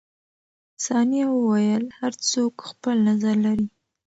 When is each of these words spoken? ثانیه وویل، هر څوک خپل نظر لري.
ثانیه 0.85 1.27
وویل، 1.31 1.83
هر 1.99 2.13
څوک 2.29 2.53
خپل 2.69 2.95
نظر 3.09 3.35
لري. 3.45 3.67